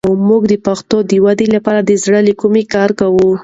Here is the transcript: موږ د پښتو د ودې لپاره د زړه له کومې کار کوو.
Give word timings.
موږ 0.29 0.43
د 0.51 0.53
پښتو 0.65 0.97
د 1.09 1.11
ودې 1.25 1.47
لپاره 1.55 1.79
د 1.83 1.91
زړه 2.03 2.19
له 2.27 2.33
کومې 2.41 2.63
کار 2.73 2.89
کوو. 2.99 3.31